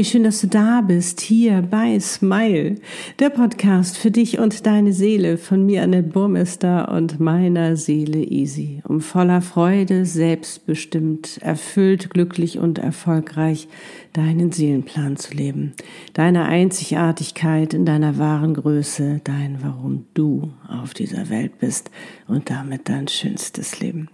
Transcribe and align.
wie 0.00 0.04
schön, 0.04 0.24
dass 0.24 0.40
du 0.40 0.46
da 0.46 0.80
bist, 0.80 1.20
hier 1.20 1.60
bei 1.60 2.00
Smile, 2.00 2.76
der 3.18 3.28
Podcast 3.28 3.98
für 3.98 4.10
dich 4.10 4.38
und 4.38 4.64
deine 4.64 4.94
Seele 4.94 5.36
von 5.36 5.66
mir, 5.66 5.82
Annette 5.82 6.08
Burmester 6.08 6.90
und 6.90 7.20
meiner 7.20 7.76
Seele 7.76 8.24
Easy, 8.24 8.80
um 8.88 9.02
voller 9.02 9.42
Freude, 9.42 10.06
selbstbestimmt, 10.06 11.36
erfüllt, 11.42 12.08
glücklich 12.08 12.58
und 12.58 12.78
erfolgreich 12.78 13.68
deinen 14.14 14.52
Seelenplan 14.52 15.18
zu 15.18 15.34
leben, 15.34 15.74
deine 16.14 16.46
Einzigartigkeit 16.46 17.74
in 17.74 17.84
deiner 17.84 18.16
wahren 18.16 18.54
Größe, 18.54 19.20
dein 19.22 19.58
Warum 19.60 20.06
du 20.14 20.48
auf 20.66 20.94
dieser 20.94 21.28
Welt 21.28 21.58
bist 21.58 21.90
und 22.26 22.48
damit 22.48 22.88
dein 22.88 23.06
schönstes 23.06 23.80
Leben. 23.80 24.08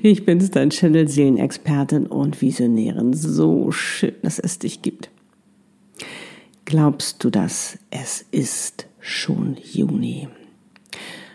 Ich 0.00 0.24
bin's, 0.24 0.52
dein 0.52 0.70
Channel 0.70 1.08
Seelenexpertin 1.08 2.06
und 2.06 2.40
Visionärin. 2.40 3.14
So 3.14 3.72
schön, 3.72 4.14
dass 4.22 4.38
es 4.38 4.60
dich 4.60 4.80
gibt. 4.82 5.10
Glaubst 6.64 7.22
du 7.22 7.30
das? 7.30 7.78
Es 7.90 8.24
ist 8.30 8.86
schon 9.00 9.56
Juni. 9.62 10.28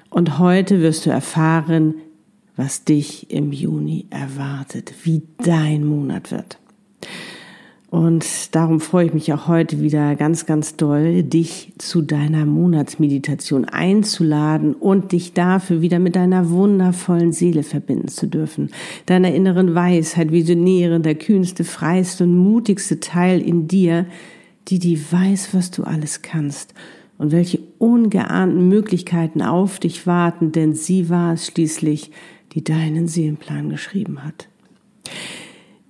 Und 0.10 0.40
heute 0.40 0.82
wirst 0.82 1.06
du 1.06 1.12
erfahren, 1.12 1.96
was 2.56 2.84
dich 2.84 3.32
im 3.32 3.52
Juni 3.52 4.08
erwartet, 4.10 4.94
wie 5.04 5.22
dein 5.38 5.86
Monat 5.86 6.32
wird. 6.32 6.58
Und 7.92 8.54
darum 8.56 8.82
freue 8.82 9.08
ich 9.08 9.14
mich 9.14 9.34
auch 9.34 9.48
heute 9.48 9.82
wieder 9.82 10.16
ganz, 10.16 10.46
ganz 10.46 10.76
doll, 10.76 11.24
dich 11.24 11.74
zu 11.80 12.02
deiner 12.02 12.46
Monatsmeditation 12.46 13.66
einzuladen 13.66 14.74
und 14.76 15.12
dich 15.12 15.34
dafür 15.34 15.82
wieder 15.82 15.98
mit 16.00 16.16
deiner 16.16 16.50
wundervollen 16.50 17.32
Seele 17.32 17.64
verbinden 17.64 18.08
zu 18.08 18.28
dürfen. 18.28 18.70
Deiner 19.08 19.34
inneren 19.34 19.74
Weisheit, 19.74 20.32
Visionäre, 20.32 21.00
der 21.00 21.16
kühnste, 21.16 21.64
freiste 21.64 22.26
und 22.26 22.36
mutigste 22.36 23.00
Teil 23.00 23.42
in 23.42 23.68
dir, 23.68 24.06
die 24.70 24.80
die 24.80 25.00
weiß, 25.12 25.54
was 25.54 25.72
du 25.72 25.84
alles 25.84 26.22
kannst 26.22 26.74
und 27.18 27.32
welche 27.32 27.60
ungeahnten 27.78 28.68
Möglichkeiten 28.68 29.42
auf 29.42 29.80
dich 29.80 30.08
warten, 30.08 30.52
denn 30.52 30.74
sie 30.74 31.10
war 31.10 31.34
es 31.34 31.48
schließlich, 31.48 32.12
die 32.54 32.64
deinen 32.64 33.08
Seelenplan 33.08 33.70
geschrieben 33.70 34.24
hat. 34.24 34.48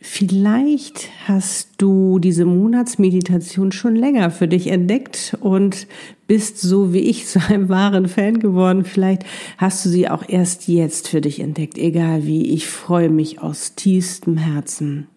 Vielleicht 0.01 1.09
hast 1.27 1.73
du 1.77 2.19
diese 2.19 2.45
Monatsmeditation 2.45 3.71
schon 3.71 3.95
länger 3.95 4.31
für 4.31 4.47
dich 4.47 4.67
entdeckt 4.67 5.37
und 5.39 5.87
bist 6.25 6.59
so 6.59 6.93
wie 6.93 6.99
ich 6.99 7.27
zu 7.27 7.39
einem 7.47 7.69
wahren 7.69 8.07
Fan 8.07 8.39
geworden. 8.39 8.85
Vielleicht 8.85 9.23
hast 9.57 9.85
du 9.85 9.89
sie 9.89 10.09
auch 10.09 10.23
erst 10.27 10.67
jetzt 10.67 11.09
für 11.09 11.21
dich 11.21 11.41
entdeckt. 11.41 11.77
Egal 11.77 12.25
wie, 12.25 12.53
ich 12.53 12.67
freue 12.67 13.09
mich 13.09 13.41
aus 13.41 13.75
tiefstem 13.75 14.37
Herzen, 14.37 15.07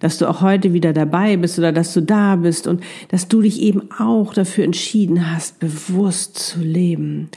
dass 0.00 0.18
du 0.18 0.28
auch 0.28 0.40
heute 0.40 0.72
wieder 0.72 0.92
dabei 0.92 1.36
bist 1.36 1.58
oder 1.58 1.72
dass 1.72 1.92
du 1.94 2.02
da 2.02 2.36
bist 2.36 2.66
und 2.66 2.82
dass 3.08 3.28
du 3.28 3.42
dich 3.42 3.60
eben 3.60 3.90
auch 3.98 4.34
dafür 4.34 4.64
entschieden 4.64 5.32
hast, 5.32 5.58
bewusst 5.58 6.38
zu 6.38 6.60
leben. 6.60 7.28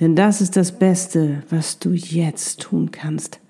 Denn 0.00 0.16
das 0.16 0.40
ist 0.40 0.56
das 0.56 0.78
Beste, 0.78 1.42
was 1.50 1.78
du 1.78 1.90
jetzt 1.90 2.60
tun 2.60 2.90
kannst. 2.90 3.40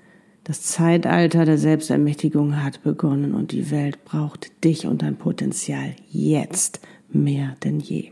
Das 0.45 0.63
Zeitalter 0.63 1.45
der 1.45 1.57
Selbstermächtigung 1.57 2.63
hat 2.63 2.83
begonnen 2.83 3.35
und 3.35 3.53
die 3.53 3.71
Welt 3.71 4.05
braucht 4.05 4.65
dich 4.65 4.87
und 4.87 5.03
dein 5.03 5.17
Potenzial 5.17 5.95
jetzt 6.11 6.81
mehr 7.09 7.57
denn 7.63 7.79
je. 7.79 8.11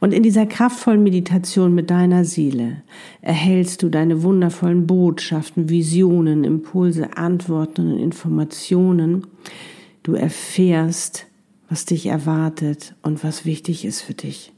Und 0.00 0.14
in 0.14 0.22
dieser 0.22 0.46
kraftvollen 0.46 1.02
Meditation 1.02 1.74
mit 1.74 1.90
deiner 1.90 2.24
Seele 2.24 2.82
erhältst 3.20 3.82
du 3.82 3.90
deine 3.90 4.22
wundervollen 4.22 4.86
Botschaften, 4.86 5.68
Visionen, 5.68 6.42
Impulse, 6.44 7.18
Antworten 7.18 7.92
und 7.92 7.98
Informationen. 7.98 9.26
Du 10.02 10.14
erfährst, 10.14 11.26
was 11.68 11.84
dich 11.84 12.06
erwartet 12.06 12.94
und 13.02 13.22
was 13.22 13.44
wichtig 13.44 13.84
ist 13.84 14.00
für 14.00 14.14
dich, 14.14 14.52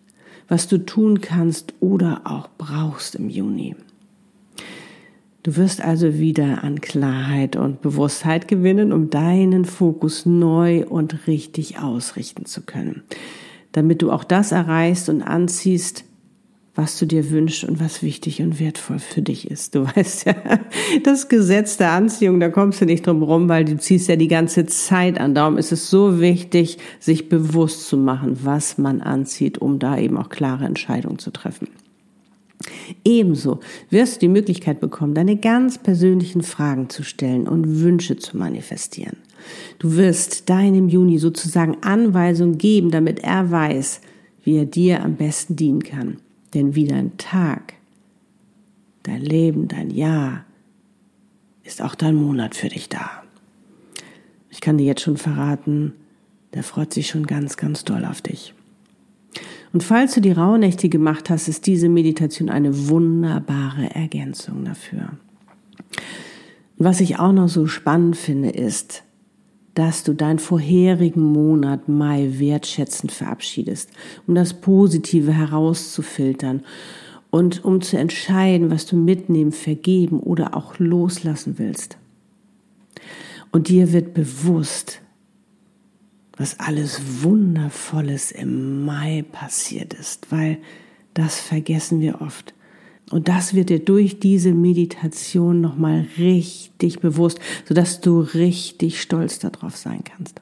was 0.48 0.68
du 0.68 0.78
tun 0.78 1.20
kannst 1.20 1.74
oder 1.80 2.22
auch 2.24 2.48
brauchst 2.56 3.16
im 3.16 3.28
Juni. 3.28 3.74
Du 5.42 5.56
wirst 5.56 5.80
also 5.82 6.20
wieder 6.20 6.62
an 6.62 6.80
Klarheit 6.80 7.56
und 7.56 7.82
Bewusstheit 7.82 8.46
gewinnen, 8.46 8.92
um 8.92 9.10
deinen 9.10 9.64
Fokus 9.64 10.24
neu 10.24 10.86
und 10.86 11.26
richtig 11.26 11.80
ausrichten 11.80 12.46
zu 12.46 12.62
können, 12.62 13.02
damit 13.72 14.02
du 14.02 14.10
auch 14.10 14.24
das 14.24 14.52
erreichst 14.52 15.08
und 15.08 15.22
anziehst, 15.22 16.04
was 16.74 16.98
du 16.98 17.04
dir 17.04 17.30
wünschst 17.30 17.64
und 17.64 17.80
was 17.80 18.02
wichtig 18.02 18.40
und 18.40 18.58
wertvoll 18.58 18.98
für 18.98 19.20
dich 19.20 19.50
ist. 19.50 19.74
Du 19.74 19.84
weißt 19.96 20.26
ja, 20.26 20.34
das 21.02 21.28
Gesetz 21.28 21.76
der 21.76 21.92
Anziehung, 21.92 22.40
da 22.40 22.48
kommst 22.48 22.80
du 22.80 22.86
nicht 22.86 23.06
drum 23.06 23.22
rum, 23.22 23.48
weil 23.48 23.64
du 23.64 23.76
ziehst 23.76 24.08
ja 24.08 24.16
die 24.16 24.28
ganze 24.28 24.66
Zeit 24.66 25.20
an. 25.20 25.34
Darum 25.34 25.58
ist 25.58 25.72
es 25.72 25.90
so 25.90 26.20
wichtig, 26.20 26.78
sich 26.98 27.28
bewusst 27.28 27.88
zu 27.88 27.96
machen, 27.96 28.38
was 28.42 28.78
man 28.78 29.00
anzieht, 29.00 29.58
um 29.58 29.78
da 29.78 29.98
eben 29.98 30.16
auch 30.16 30.30
klare 30.30 30.64
Entscheidungen 30.64 31.18
zu 31.18 31.30
treffen. 31.30 31.68
Ebenso 33.04 33.60
wirst 33.90 34.16
du 34.16 34.20
die 34.20 34.28
Möglichkeit 34.28 34.80
bekommen, 34.80 35.14
deine 35.14 35.36
ganz 35.36 35.78
persönlichen 35.78 36.42
Fragen 36.42 36.88
zu 36.88 37.02
stellen 37.02 37.48
und 37.48 37.80
Wünsche 37.80 38.16
zu 38.16 38.36
manifestieren. 38.36 39.16
Du 39.78 39.96
wirst 39.96 40.48
deinem 40.48 40.88
Juni 40.88 41.18
sozusagen 41.18 41.82
Anweisungen 41.82 42.58
geben, 42.58 42.90
damit 42.90 43.20
er 43.20 43.50
weiß, 43.50 44.00
wie 44.44 44.56
er 44.56 44.66
dir 44.66 45.02
am 45.02 45.16
besten 45.16 45.56
dienen 45.56 45.82
kann. 45.82 46.18
Denn 46.54 46.74
wie 46.74 46.86
dein 46.86 47.16
Tag, 47.16 47.74
dein 49.02 49.22
Leben, 49.22 49.68
dein 49.68 49.90
Jahr 49.90 50.44
ist 51.64 51.82
auch 51.82 51.94
dein 51.94 52.14
Monat 52.14 52.54
für 52.54 52.68
dich 52.68 52.88
da. 52.88 53.22
Ich 54.50 54.60
kann 54.60 54.78
dir 54.78 54.84
jetzt 54.84 55.02
schon 55.02 55.16
verraten, 55.16 55.94
der 56.54 56.62
freut 56.62 56.92
sich 56.92 57.08
schon 57.08 57.26
ganz, 57.26 57.56
ganz 57.56 57.84
doll 57.84 58.04
auf 58.04 58.20
dich. 58.20 58.54
Und 59.72 59.82
falls 59.82 60.14
du 60.14 60.20
die 60.20 60.32
Rauhnächte 60.32 60.88
gemacht 60.88 61.30
hast, 61.30 61.48
ist 61.48 61.66
diese 61.66 61.88
Meditation 61.88 62.50
eine 62.50 62.88
wunderbare 62.88 63.94
Ergänzung 63.94 64.64
dafür. 64.64 65.12
Was 66.76 67.00
ich 67.00 67.18
auch 67.18 67.32
noch 67.32 67.48
so 67.48 67.66
spannend 67.66 68.16
finde, 68.16 68.50
ist, 68.50 69.04
dass 69.74 70.02
du 70.02 70.12
deinen 70.12 70.38
vorherigen 70.38 71.22
Monat 71.22 71.88
Mai 71.88 72.28
wertschätzend 72.38 73.12
verabschiedest, 73.12 73.90
um 74.26 74.34
das 74.34 74.54
Positive 74.54 75.32
herauszufiltern 75.32 76.62
und 77.30 77.64
um 77.64 77.80
zu 77.80 77.96
entscheiden, 77.96 78.70
was 78.70 78.84
du 78.84 78.96
mitnehmen, 78.96 79.52
vergeben 79.52 80.20
oder 80.20 80.54
auch 80.54 80.78
loslassen 80.78 81.58
willst. 81.58 81.96
Und 83.50 83.68
dir 83.68 83.92
wird 83.92 84.14
bewusst, 84.14 85.00
was 86.36 86.58
alles 86.58 87.22
Wundervolles 87.22 88.32
im 88.32 88.84
Mai 88.84 89.24
passiert 89.32 89.94
ist, 89.94 90.30
weil 90.30 90.58
das 91.14 91.38
vergessen 91.38 92.00
wir 92.00 92.20
oft. 92.20 92.54
Und 93.12 93.28
das 93.28 93.54
wird 93.54 93.68
dir 93.68 93.78
durch 93.78 94.20
diese 94.20 94.52
Meditation 94.52 95.60
nochmal 95.60 96.06
richtig 96.18 97.00
bewusst, 97.00 97.38
sodass 97.68 98.00
du 98.00 98.20
richtig 98.20 99.00
stolz 99.02 99.38
darauf 99.38 99.76
sein 99.76 100.02
kannst. 100.02 100.40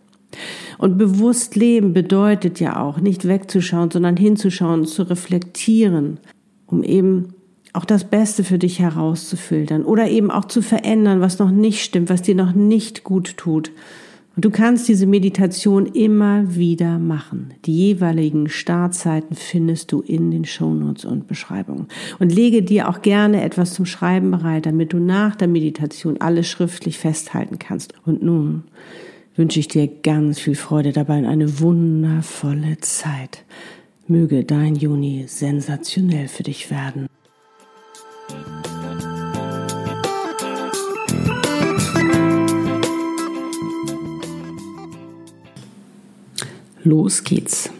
Und 0.78 0.96
bewusst 0.96 1.56
leben 1.56 1.92
bedeutet 1.92 2.60
ja 2.60 2.80
auch, 2.80 3.00
nicht 3.00 3.26
wegzuschauen, 3.26 3.90
sondern 3.90 4.16
hinzuschauen, 4.16 4.86
zu 4.86 5.02
reflektieren, 5.02 6.20
um 6.66 6.84
eben 6.84 7.34
auch 7.72 7.84
das 7.84 8.04
Beste 8.04 8.44
für 8.44 8.58
dich 8.58 8.78
herauszufiltern 8.78 9.84
oder 9.84 10.08
eben 10.08 10.30
auch 10.30 10.44
zu 10.44 10.62
verändern, 10.62 11.20
was 11.20 11.40
noch 11.40 11.50
nicht 11.50 11.82
stimmt, 11.82 12.08
was 12.08 12.22
dir 12.22 12.36
noch 12.36 12.54
nicht 12.54 13.02
gut 13.02 13.36
tut 13.36 13.72
und 14.36 14.44
du 14.44 14.50
kannst 14.50 14.88
diese 14.88 15.06
Meditation 15.06 15.86
immer 15.86 16.54
wieder 16.54 16.98
machen. 16.98 17.52
Die 17.64 17.76
jeweiligen 17.76 18.48
Startzeiten 18.48 19.34
findest 19.34 19.90
du 19.90 20.00
in 20.02 20.30
den 20.30 20.44
Shownotes 20.44 21.04
und 21.04 21.26
Beschreibungen. 21.26 21.88
Und 22.20 22.32
lege 22.32 22.62
dir 22.62 22.88
auch 22.88 23.02
gerne 23.02 23.42
etwas 23.42 23.74
zum 23.74 23.86
Schreiben 23.86 24.30
bereit, 24.30 24.66
damit 24.66 24.92
du 24.92 24.98
nach 24.98 25.34
der 25.34 25.48
Meditation 25.48 26.20
alles 26.20 26.48
schriftlich 26.48 26.98
festhalten 26.98 27.58
kannst. 27.58 27.94
Und 28.06 28.22
nun 28.22 28.62
wünsche 29.34 29.58
ich 29.58 29.68
dir 29.68 29.88
ganz 29.88 30.38
viel 30.38 30.54
Freude 30.54 30.92
dabei 30.92 31.18
und 31.18 31.26
eine 31.26 31.60
wundervolle 31.60 32.78
Zeit. 32.78 33.44
Möge 34.06 34.44
dein 34.44 34.76
Juni 34.76 35.24
sensationell 35.26 36.28
für 36.28 36.44
dich 36.44 36.70
werden. 36.70 37.06
Los 46.82 47.24
geht's. 47.24 47.70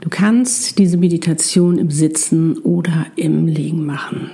Du 0.00 0.08
kannst 0.08 0.78
diese 0.78 0.96
Meditation 0.96 1.78
im 1.78 1.90
Sitzen 1.90 2.58
oder 2.58 3.06
im 3.16 3.46
Liegen 3.46 3.84
machen, 3.84 4.30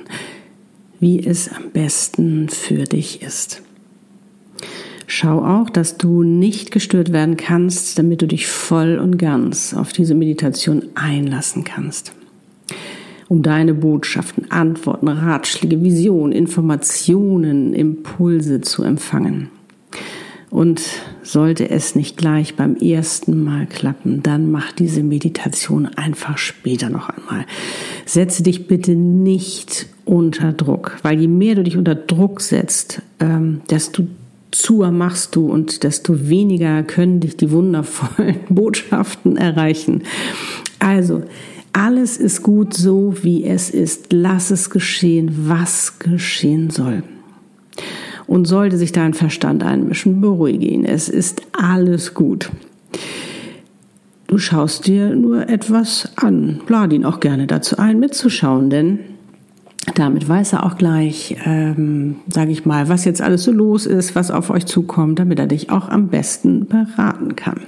wie 1.00 1.24
es 1.24 1.48
am 1.48 1.70
besten 1.72 2.48
für 2.48 2.84
dich 2.84 3.22
ist. 3.22 3.62
Schau 5.06 5.44
auch, 5.44 5.68
dass 5.68 5.98
du 5.98 6.22
nicht 6.22 6.70
gestört 6.70 7.12
werden 7.12 7.36
kannst, 7.36 7.98
damit 7.98 8.22
du 8.22 8.26
dich 8.26 8.46
voll 8.46 8.98
und 8.98 9.18
ganz 9.18 9.74
auf 9.74 9.92
diese 9.92 10.14
Meditation 10.14 10.84
einlassen 10.94 11.64
kannst. 11.64 12.12
Um 13.28 13.42
deine 13.42 13.74
Botschaften, 13.74 14.50
Antworten, 14.50 15.08
Ratschläge, 15.08 15.82
Visionen, 15.82 16.32
Informationen, 16.32 17.74
Impulse 17.74 18.60
zu 18.60 18.82
empfangen. 18.82 19.50
Und 20.54 20.82
sollte 21.24 21.68
es 21.68 21.96
nicht 21.96 22.16
gleich 22.16 22.54
beim 22.54 22.76
ersten 22.76 23.42
Mal 23.42 23.66
klappen, 23.66 24.22
dann 24.22 24.52
mach 24.52 24.70
diese 24.70 25.02
Meditation 25.02 25.86
einfach 25.86 26.38
später 26.38 26.90
noch 26.90 27.08
einmal. 27.08 27.44
Setze 28.06 28.44
dich 28.44 28.68
bitte 28.68 28.92
nicht 28.92 29.86
unter 30.04 30.52
Druck, 30.52 30.96
weil 31.02 31.18
je 31.20 31.26
mehr 31.26 31.56
du 31.56 31.64
dich 31.64 31.76
unter 31.76 31.96
Druck 31.96 32.40
setzt, 32.40 33.02
ähm, 33.18 33.62
desto 33.68 34.04
zuer 34.52 34.92
machst 34.92 35.34
du 35.34 35.50
und 35.50 35.82
desto 35.82 36.28
weniger 36.28 36.84
können 36.84 37.18
dich 37.18 37.36
die 37.36 37.50
wundervollen 37.50 38.36
Botschaften 38.48 39.36
erreichen. 39.36 40.04
Also, 40.78 41.24
alles 41.72 42.16
ist 42.16 42.44
gut 42.44 42.74
so, 42.74 43.16
wie 43.22 43.42
es 43.42 43.70
ist. 43.70 44.12
Lass 44.12 44.52
es 44.52 44.70
geschehen, 44.70 45.34
was 45.48 45.98
geschehen 45.98 46.70
soll. 46.70 47.02
Und 48.26 48.46
sollte 48.46 48.76
sich 48.76 48.92
dein 48.92 49.14
Verstand 49.14 49.62
einmischen, 49.62 50.20
beruhige 50.20 50.66
ihn. 50.66 50.84
Es 50.84 51.08
ist 51.08 51.42
alles 51.52 52.14
gut. 52.14 52.50
Du 54.26 54.38
schaust 54.38 54.86
dir 54.86 55.14
nur 55.14 55.48
etwas 55.48 56.12
an. 56.16 56.60
Lade 56.68 56.96
ihn 56.96 57.04
auch 57.04 57.20
gerne 57.20 57.46
dazu 57.46 57.76
ein, 57.78 58.00
mitzuschauen, 58.00 58.70
denn 58.70 58.98
damit 59.94 60.28
weiß 60.28 60.54
er 60.54 60.64
auch 60.64 60.76
gleich, 60.76 61.36
ähm, 61.44 62.16
sage 62.28 62.50
ich 62.50 62.64
mal, 62.64 62.88
was 62.88 63.04
jetzt 63.04 63.20
alles 63.20 63.44
so 63.44 63.52
los 63.52 63.86
ist, 63.86 64.14
was 64.14 64.30
auf 64.30 64.50
euch 64.50 64.66
zukommt, 64.66 65.18
damit 65.18 65.38
er 65.38 65.46
dich 65.46 65.70
auch 65.70 65.88
am 65.88 66.08
besten 66.08 66.66
beraten 66.66 67.36
kann. 67.36 67.60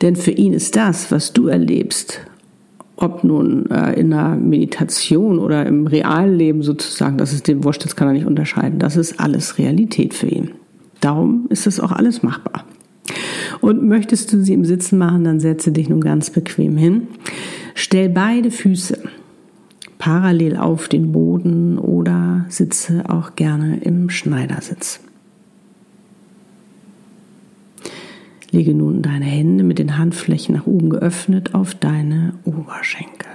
Denn 0.00 0.14
für 0.14 0.30
ihn 0.30 0.52
ist 0.52 0.76
das, 0.76 1.10
was 1.10 1.32
du 1.32 1.48
erlebst, 1.48 2.20
ob 3.00 3.24
nun 3.24 3.70
äh, 3.70 3.98
in 3.98 4.12
einer 4.12 4.36
Meditation 4.36 5.38
oder 5.38 5.66
im 5.66 5.86
realen 5.86 6.36
Leben 6.36 6.62
sozusagen, 6.62 7.16
das 7.16 7.32
ist 7.32 7.48
dem 7.48 7.64
wurscht, 7.64 7.84
das 7.84 7.96
kann 7.96 8.08
er 8.08 8.14
nicht 8.14 8.26
unterscheiden. 8.26 8.78
Das 8.78 8.96
ist 8.96 9.20
alles 9.20 9.58
Realität 9.58 10.14
für 10.14 10.26
ihn. 10.26 10.50
Darum 11.00 11.46
ist 11.48 11.66
es 11.66 11.80
auch 11.80 11.92
alles 11.92 12.22
machbar. 12.22 12.64
Und 13.60 13.84
möchtest 13.84 14.32
du 14.32 14.42
sie 14.42 14.52
im 14.52 14.64
Sitzen 14.64 14.98
machen, 14.98 15.24
dann 15.24 15.40
setze 15.40 15.72
dich 15.72 15.88
nun 15.88 16.00
ganz 16.00 16.30
bequem 16.30 16.76
hin. 16.76 17.08
Stell 17.74 18.08
beide 18.08 18.50
Füße 18.50 18.98
parallel 19.98 20.56
auf 20.56 20.88
den 20.88 21.12
Boden 21.12 21.78
oder 21.78 22.46
sitze 22.48 23.04
auch 23.08 23.36
gerne 23.36 23.80
im 23.80 24.10
Schneidersitz. 24.10 25.00
Lege 28.50 28.74
nun 28.74 29.02
deine 29.02 29.26
Hände 29.26 29.62
mit 29.62 29.78
den 29.78 29.98
Handflächen 29.98 30.54
nach 30.54 30.66
oben 30.66 30.88
geöffnet 30.88 31.54
auf 31.54 31.74
deine 31.74 32.34
Oberschenkel, 32.44 33.28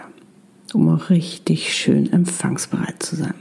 um 0.74 0.89
auch 0.89 1.10
richtig 1.10 1.74
schön 1.74 2.12
empfangsbereit 2.12 3.04
zu 3.04 3.15
sein. 3.15 3.36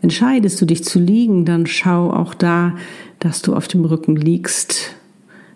Entscheidest 0.00 0.60
du 0.60 0.66
dich 0.66 0.84
zu 0.84 0.98
liegen, 0.98 1.44
dann 1.44 1.66
schau 1.66 2.10
auch 2.10 2.34
da, 2.34 2.76
dass 3.18 3.42
du 3.42 3.54
auf 3.54 3.68
dem 3.68 3.84
Rücken 3.84 4.16
liegst, 4.16 4.94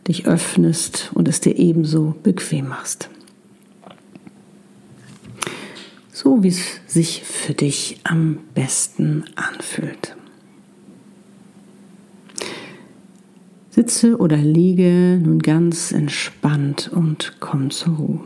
dich 0.09 0.27
öffnest 0.27 1.11
und 1.15 1.29
es 1.29 1.41
dir 1.41 1.57
ebenso 1.59 2.15
bequem 2.23 2.69
machst. 2.69 3.11
So 6.13 6.43
wie 6.43 6.49
es 6.49 6.81
sich 6.87 7.23
für 7.23 7.55
dich 7.55 8.01
am 8.05 8.39
besten 8.55 9.25
anfühlt. 9.37 10.18
Sitze 13.79 14.17
oder 14.17 14.37
liege 14.37 15.21
nun 15.23 15.39
ganz 15.39 15.93
entspannt 15.93 16.91
und 16.93 17.37
komm 17.39 17.71
zur 17.71 17.95
Ruhe. 17.95 18.21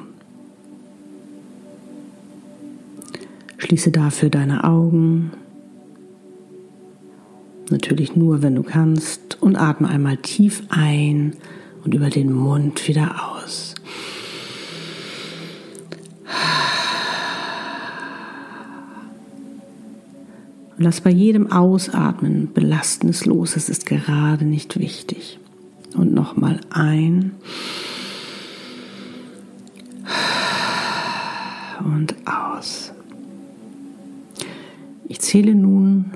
Schließe 3.58 3.90
dafür 3.90 4.30
deine 4.30 4.64
Augen, 4.64 5.30
natürlich 7.68 8.16
nur, 8.16 8.40
wenn 8.40 8.54
du 8.54 8.62
kannst, 8.62 9.42
und 9.42 9.56
atme 9.56 9.88
einmal 9.90 10.16
tief 10.16 10.62
ein 10.70 11.34
und 11.84 11.92
über 11.92 12.08
den 12.08 12.32
Mund 12.32 12.88
wieder 12.88 13.36
aus. 13.36 13.74
Und 20.78 20.84
lass 20.84 21.02
bei 21.02 21.10
jedem 21.10 21.52
Ausatmen 21.52 22.50
Belastendes 22.54 23.26
los. 23.26 23.54
Es 23.54 23.68
ist 23.68 23.84
gerade 23.84 24.46
nicht 24.46 24.78
wichtig. 24.78 25.38
Und 25.94 26.14
nochmal 26.14 26.60
ein. 26.70 27.32
Und 31.84 32.14
aus. 32.26 32.92
Ich 35.08 35.20
zähle 35.20 35.54
nun 35.54 36.12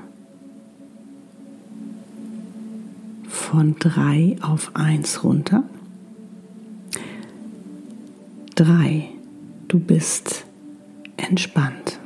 von 3.27 3.75
drei 3.79 4.37
auf 4.41 4.71
eins 4.75 5.23
runter. 5.23 5.63
Drei. 8.55 9.09
Du 9.67 9.79
bist 9.79 10.45
entspannt. 11.17 11.99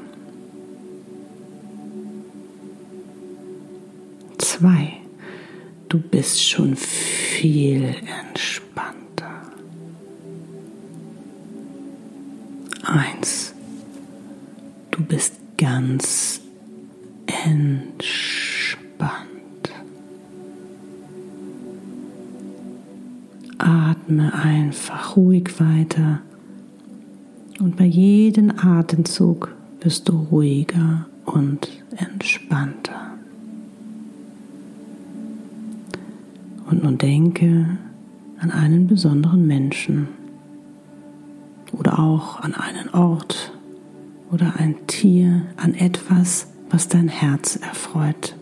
Zwei. 4.37 5.00
Du 5.91 5.99
bist 5.99 6.41
schon 6.41 6.77
viel 6.77 7.83
entspannter. 8.23 9.41
Eins. 12.83 13.53
Du 14.89 15.03
bist 15.03 15.33
ganz 15.57 16.39
entspannt. 17.25 17.99
Atme 23.57 24.33
einfach 24.33 25.17
ruhig 25.17 25.59
weiter 25.59 26.21
und 27.59 27.75
bei 27.75 27.83
jedem 27.83 28.53
Atemzug 28.57 29.53
wirst 29.81 30.07
du 30.07 30.13
ruhiger 30.31 31.07
und 31.25 31.67
entspannter. 31.97 33.10
Und 36.71 36.83
nun 36.83 36.97
denke 36.97 37.65
an 38.39 38.49
einen 38.49 38.87
besonderen 38.87 39.45
Menschen 39.45 40.07
oder 41.73 41.99
auch 41.99 42.39
an 42.39 42.55
einen 42.55 42.89
Ort 42.93 43.51
oder 44.31 44.53
ein 44.57 44.75
Tier, 44.87 45.41
an 45.57 45.75
etwas, 45.75 46.47
was 46.69 46.87
dein 46.87 47.09
Herz 47.09 47.57
erfreut. 47.57 48.37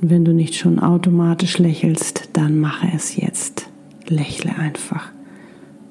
Und 0.00 0.10
wenn 0.10 0.24
du 0.24 0.32
nicht 0.32 0.54
schon 0.54 0.78
automatisch 0.78 1.58
lächelst, 1.58 2.28
dann 2.34 2.60
mache 2.60 2.86
es 2.94 3.16
jetzt. 3.16 3.68
Lächle 4.06 4.56
einfach 4.56 5.10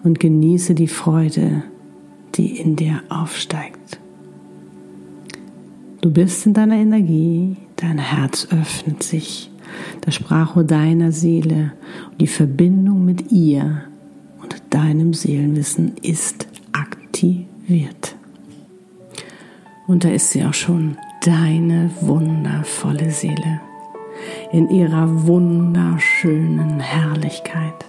und 0.03 0.22
genieße 0.22 0.75
die 0.75 0.88
Freude, 0.88 1.63
die 2.36 2.58
in 2.58 2.77
dir 2.77 3.01
aufsteigt. 3.10 4.00
Du 6.05 6.12
bist 6.12 6.45
in 6.45 6.53
deiner 6.53 6.75
Energie, 6.75 7.55
dein 7.77 7.97
Herz 7.97 8.47
öffnet 8.51 9.01
sich, 9.01 9.50
das 10.01 10.13
Sprachrohr 10.13 10.63
deiner 10.63 11.12
Seele 11.12 11.71
und 12.12 12.21
die 12.21 12.27
Verbindung 12.27 13.03
mit 13.03 13.31
ihr 13.31 13.85
und 14.39 14.55
deinem 14.69 15.15
Seelenwissen 15.15 15.93
ist 16.03 16.45
aktiviert. 16.74 18.15
Und 19.88 20.03
da 20.03 20.09
ist 20.09 20.29
sie 20.29 20.45
auch 20.45 20.53
schon, 20.53 20.95
deine 21.24 21.89
wundervolle 22.01 23.09
Seele. 23.09 23.62
In 24.51 24.69
ihrer 24.69 25.25
wunderschönen 25.25 26.81
Herrlichkeit, 26.81 27.83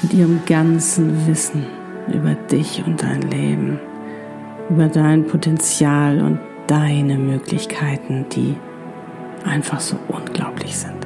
mit 0.00 0.14
ihrem 0.14 0.40
ganzen 0.46 1.26
Wissen 1.26 1.66
über 2.08 2.32
dich 2.50 2.82
und 2.86 3.02
dein 3.02 3.20
Leben, 3.20 3.78
über 4.70 4.88
dein 4.88 5.26
Potenzial 5.26 6.22
und 6.22 6.38
deine 6.70 7.18
Möglichkeiten, 7.18 8.26
die 8.32 8.54
einfach 9.44 9.80
so 9.80 9.96
unglaublich 10.06 10.76
sind. 10.76 11.04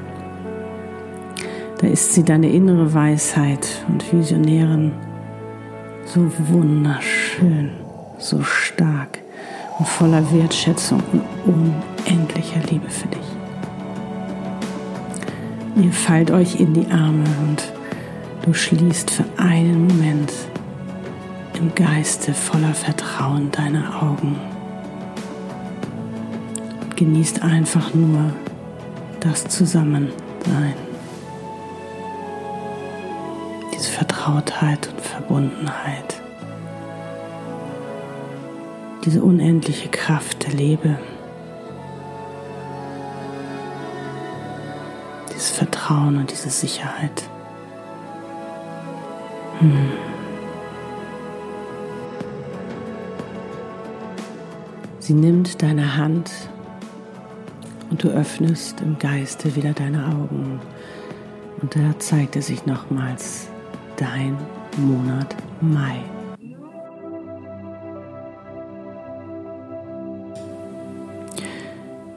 Da 1.79 1.87
ist 1.87 2.13
sie 2.13 2.23
deine 2.23 2.51
innere 2.51 2.93
Weisheit 2.93 3.67
und 3.89 4.13
Visionärin 4.13 4.93
so 6.05 6.31
wunderschön, 6.51 7.71
so 8.19 8.43
stark 8.43 9.21
und 9.79 9.89
voller 9.89 10.23
Wertschätzung 10.33 11.03
und 11.13 11.23
unendlicher 12.07 12.61
Liebe 12.71 12.91
für 12.91 13.09
dich. 13.09 13.27
Ihr 15.83 15.93
fallt 15.93 16.31
euch 16.31 16.61
in 16.61 16.75
die 16.75 16.87
Arme 16.91 17.25
und 17.43 17.73
du 18.45 18.53
schließt 18.53 19.11
für 19.11 19.25
einen 19.39 19.87
Moment 19.87 20.31
im 21.59 21.75
Geiste 21.75 22.35
voller 22.35 22.75
Vertrauen 22.75 23.51
deine 23.51 24.03
Augen 24.03 24.37
genießt 26.97 27.43
einfach 27.43 27.95
nur 27.95 28.33
das 29.21 29.45
Zusammensein. 29.49 30.75
Diese 33.75 33.91
Vertrautheit 33.91 34.89
und 34.89 35.01
Verbundenheit. 35.01 36.21
Diese 39.05 39.23
unendliche 39.23 39.89
Kraft 39.89 40.47
der 40.47 40.55
Liebe. 40.55 40.99
dieses 45.45 45.51
Vertrauen 45.51 46.17
und 46.17 46.31
diese 46.31 46.49
Sicherheit. 46.49 47.29
Hm. 49.59 49.93
Sie 55.01 55.13
nimmt 55.13 55.63
deine 55.63 55.97
Hand 55.97 56.31
und 57.95 58.03
du 58.03 58.09
öffnest 58.09 58.81
im 58.81 58.99
Geiste 58.99 59.55
wieder 59.55 59.73
deine 59.73 60.05
Augen. 60.07 60.61
Und 61.63 61.77
da 61.77 61.97
zeigt 62.01 62.35
es 62.35 62.49
sich 62.49 62.67
nochmals 62.67 63.47
dein 63.97 64.37
Monat 64.79 65.37
Mai. 65.61 66.03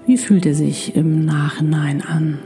Wie 0.08 0.18
fühlt 0.18 0.48
er 0.48 0.56
sich 0.56 0.96
im 0.96 1.26
Nachhinein 1.26 2.02
an? 2.02 2.40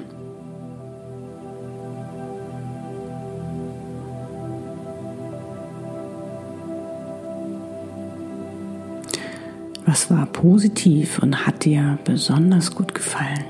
Was 9.92 10.10
war 10.10 10.26
positiv 10.26 11.20
und 11.20 11.46
hat 11.46 11.66
dir 11.66 12.00
besonders 12.06 12.74
gut 12.74 12.96
gefallen? 12.96 13.44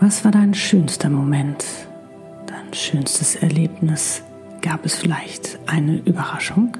Was 0.00 0.24
war 0.24 0.32
dein 0.32 0.52
schönster 0.52 1.10
Moment, 1.10 1.64
dein 2.46 2.74
schönstes 2.74 3.36
Erlebnis? 3.36 4.24
Gab 4.62 4.84
es 4.84 4.96
vielleicht 4.96 5.60
eine 5.66 5.98
Überraschung? 5.98 6.76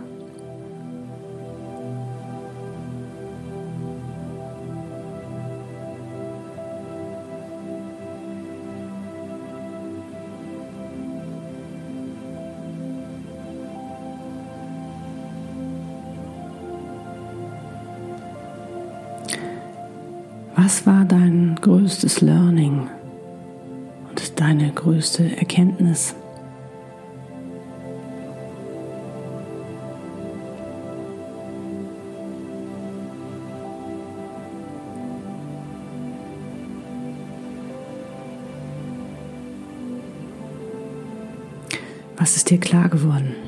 War 20.89 21.05
dein 21.05 21.55
größtes 21.61 22.23
Learning 22.23 22.89
und 24.09 24.41
deine 24.41 24.73
größte 24.73 25.37
Erkenntnis? 25.37 26.15
Was 42.17 42.37
ist 42.37 42.49
dir 42.49 42.59
klar 42.59 42.89
geworden? 42.89 43.48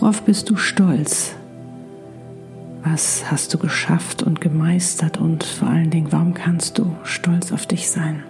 Worauf 0.00 0.22
bist 0.22 0.48
du 0.48 0.54
stolz? 0.54 1.34
Was 2.84 3.28
hast 3.32 3.52
du 3.52 3.58
geschafft 3.58 4.22
und 4.22 4.40
gemeistert 4.40 5.18
und 5.18 5.42
vor 5.42 5.66
allen 5.66 5.90
Dingen, 5.90 6.12
warum 6.12 6.34
kannst 6.34 6.78
du 6.78 6.94
stolz 7.02 7.50
auf 7.50 7.66
dich 7.66 7.90
sein? 7.90 8.22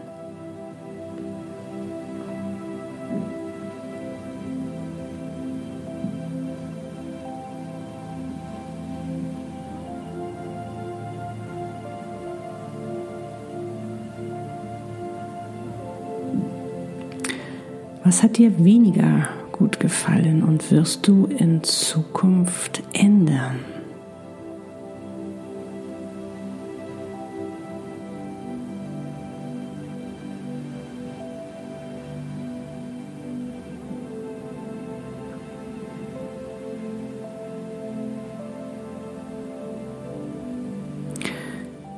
Was 18.05 18.23
hat 18.23 18.39
dir 18.39 18.65
weniger 18.65 19.29
gut 19.59 19.81
gefallen 19.81 20.45
und 20.45 20.71
wirst 20.71 21.09
du 21.09 21.27
in 21.27 21.65
Zukunft 21.65 22.83
ändern. 22.93 23.59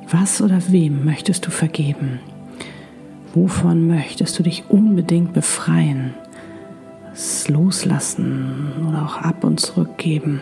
Was 0.09 0.41
oder 0.41 0.61
wem 0.69 1.05
möchtest 1.05 1.45
du 1.45 1.51
vergeben? 1.51 2.19
Wovon 3.33 3.87
möchtest 3.87 4.37
du 4.39 4.43
dich 4.43 4.65
unbedingt 4.67 5.33
befreien? 5.33 6.15
Das 7.11 7.47
Loslassen 7.49 8.71
oder 8.87 9.03
auch 9.03 9.17
ab 9.17 9.43
und 9.43 9.59
zurückgeben. 9.59 10.41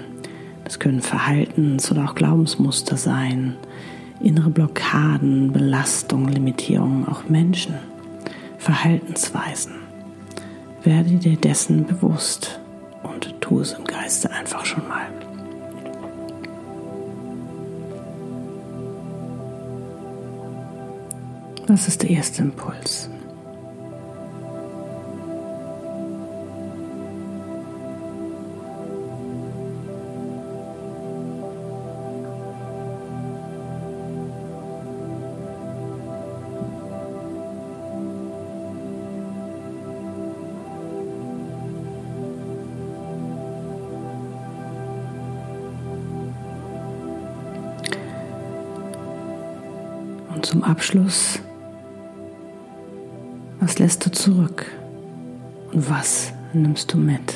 Das 0.63 0.79
können 0.79 1.01
Verhaltens- 1.01 1.91
oder 1.91 2.05
auch 2.05 2.15
Glaubensmuster 2.15 2.95
sein, 2.95 3.55
innere 4.19 4.49
Blockaden, 4.49 5.51
Belastungen, 5.51 6.29
Limitierungen, 6.29 7.07
auch 7.07 7.27
Menschen, 7.27 7.75
Verhaltensweisen. 8.59 9.73
Werde 10.83 11.15
dir 11.15 11.37
dessen 11.37 11.85
bewusst 11.85 12.59
und 13.03 13.33
tu 13.41 13.59
es 13.59 13.73
im 13.73 13.83
Geiste 13.83 14.31
einfach 14.31 14.65
schon 14.65 14.87
mal. 14.87 15.07
Das 21.65 21.87
ist 21.87 22.03
der 22.03 22.09
erste 22.11 22.43
Impuls. 22.43 23.09
Abschluss, 50.89 51.39
was 53.59 53.77
lässt 53.77 54.03
du 54.07 54.11
zurück 54.11 54.65
und 55.71 55.87
was 55.87 56.33
nimmst 56.51 56.91
du 56.91 56.97
mit? 56.97 57.31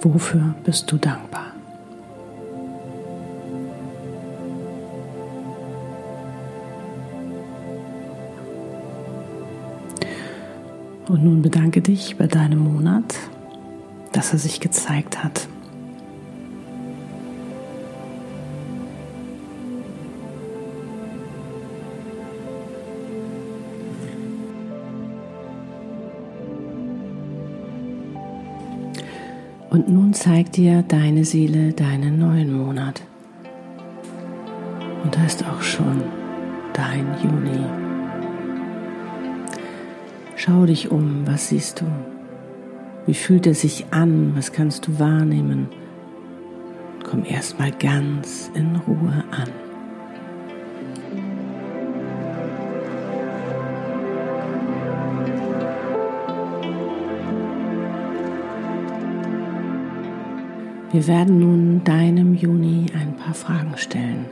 Wofür 0.00 0.54
bist 0.62 0.92
du 0.92 0.98
dankbar? 0.98 1.57
Und 11.08 11.24
nun 11.24 11.40
bedanke 11.40 11.80
dich 11.80 12.16
bei 12.18 12.26
deinem 12.26 12.58
Monat, 12.58 13.14
dass 14.12 14.34
er 14.34 14.38
sich 14.38 14.60
gezeigt 14.60 15.24
hat. 15.24 15.48
Und 29.70 29.88
nun 29.88 30.12
zeigt 30.12 30.56
dir 30.56 30.82
deine 30.82 31.24
Seele 31.24 31.72
deinen 31.72 32.18
neuen 32.18 32.52
Monat. 32.52 33.00
Und 35.04 35.16
da 35.16 35.24
ist 35.24 35.42
auch 35.46 35.62
schon 35.62 36.02
dein 36.74 37.06
Juli. 37.22 37.87
Schau 40.48 40.64
dich 40.64 40.90
um, 40.90 41.26
was 41.26 41.48
siehst 41.48 41.82
du? 41.82 41.84
Wie 43.04 43.12
fühlt 43.12 43.46
er 43.46 43.52
sich 43.52 43.84
an? 43.90 44.32
Was 44.34 44.50
kannst 44.50 44.86
du 44.86 44.98
wahrnehmen? 44.98 45.68
Komm 47.04 47.22
erstmal 47.26 47.70
ganz 47.70 48.50
in 48.54 48.76
Ruhe 48.76 49.24
an. 49.30 49.50
Wir 60.92 61.06
werden 61.06 61.40
nun 61.40 61.84
deinem 61.84 62.34
Juni 62.34 62.86
ein 62.98 63.14
paar 63.16 63.34
Fragen 63.34 63.76
stellen, 63.76 64.24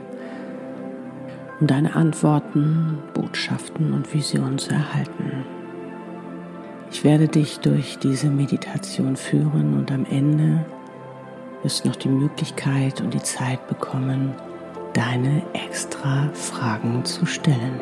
um 1.59 1.67
deine 1.67 1.95
Antworten, 1.95 2.97
Botschaften 3.13 3.93
und 3.93 4.11
Visionen 4.11 4.57
zu 4.57 4.71
erhalten. 4.71 5.56
Ich 6.91 7.03
werde 7.03 7.27
dich 7.27 7.59
durch 7.59 7.99
diese 7.99 8.29
Meditation 8.29 9.15
führen 9.15 9.77
und 9.77 9.91
am 9.91 10.05
Ende 10.09 10.65
wirst 11.63 11.83
du 11.83 11.89
noch 11.89 11.95
die 11.95 12.09
Möglichkeit 12.09 13.01
und 13.01 13.13
die 13.13 13.21
Zeit 13.21 13.67
bekommen, 13.67 14.33
deine 14.93 15.43
extra 15.53 16.29
Fragen 16.33 17.03
zu 17.05 17.25
stellen. 17.25 17.81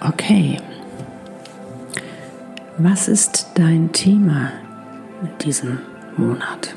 Okay, 0.00 0.58
was 2.78 3.08
ist 3.08 3.50
dein 3.54 3.92
Thema 3.92 4.52
in 5.22 5.38
diesem 5.38 5.78
Monat. 6.16 6.74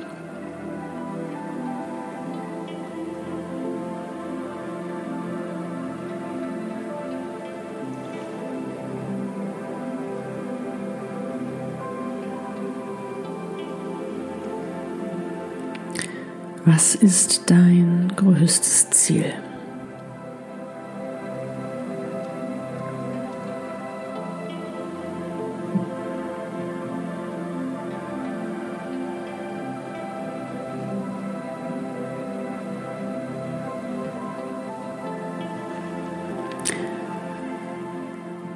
Was 16.68 16.96
ist 16.96 17.52
dein 17.52 18.12
größtes 18.16 18.90
Ziel? 18.90 19.32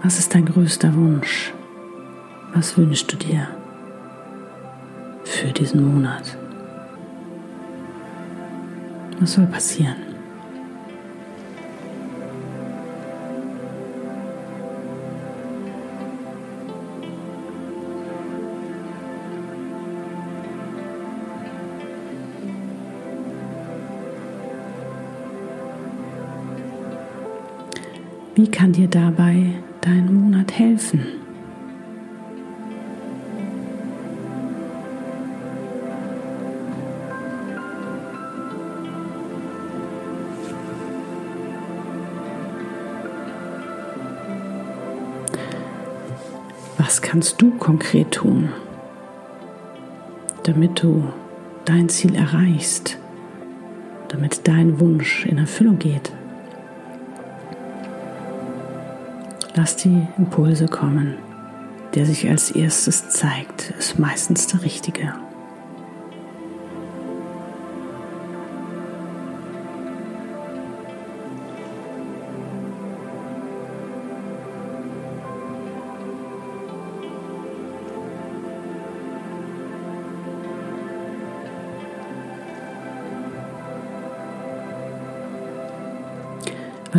Was 0.01 0.17
ist 0.17 0.33
dein 0.33 0.45
größter 0.45 0.91
Wunsch? 0.95 1.53
Was 2.55 2.75
wünschst 2.75 3.13
du 3.13 3.17
dir 3.17 3.49
für 5.25 5.53
diesen 5.53 5.93
Monat? 5.93 6.35
Was 9.19 9.33
soll 9.33 9.47
passieren? 9.47 9.95
Wie 28.35 28.49
kann 28.49 28.71
dir 28.71 28.87
dabei 28.87 29.55
dein 29.81 30.13
Monat 30.13 30.57
helfen? 30.57 31.18
Was 46.79 47.01
kannst 47.01 47.41
du 47.41 47.51
konkret 47.51 48.11
tun, 48.11 48.53
damit 50.43 50.81
du 50.81 51.03
dein 51.65 51.89
Ziel 51.89 52.15
erreichst, 52.15 52.97
damit 54.07 54.47
dein 54.47 54.79
Wunsch 54.79 55.25
in 55.25 55.39
Erfüllung 55.39 55.77
geht? 55.77 56.13
Lass 59.55 59.75
die 59.75 60.07
Impulse 60.17 60.67
kommen. 60.67 61.17
Der 61.95 62.05
sich 62.05 62.29
als 62.29 62.51
erstes 62.51 63.09
zeigt, 63.09 63.73
ist 63.77 63.99
meistens 63.99 64.47
der 64.47 64.63
richtige. 64.63 65.15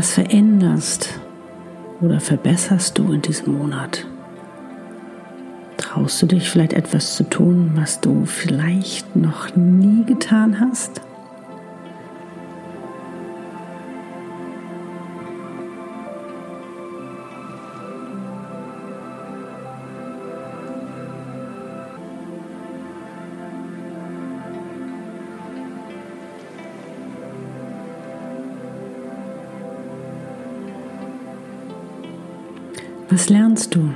Was 0.00 0.12
veränderst 0.12 1.20
oder 2.00 2.20
verbesserst 2.20 2.96
du 2.96 3.12
in 3.12 3.20
diesem 3.20 3.58
Monat? 3.58 4.06
Traust 5.76 6.22
du 6.22 6.26
dich 6.26 6.48
vielleicht 6.48 6.72
etwas 6.72 7.16
zu 7.16 7.24
tun, 7.24 7.72
was 7.74 8.00
du 8.00 8.24
vielleicht 8.24 9.14
noch 9.14 9.54
nie 9.56 10.06
getan 10.06 10.58
hast? 10.58 11.02
Was 33.10 33.28
lernst 33.28 33.74
du? 33.74 33.92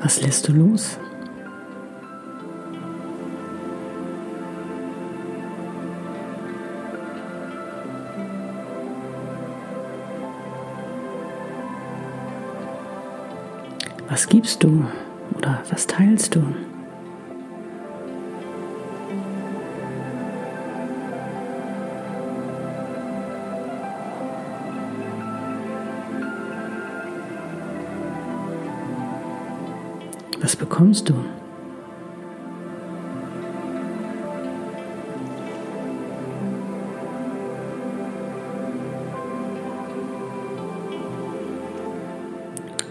Was 0.00 0.22
lässt 0.22 0.46
du 0.46 0.52
los? 0.52 0.98
Was 14.18 14.26
gibst 14.28 14.64
du 14.64 14.84
oder 15.36 15.62
was 15.70 15.86
teilst 15.86 16.34
du? 16.34 16.42
Was 30.40 30.56
bekommst 30.56 31.08
du? 31.08 31.14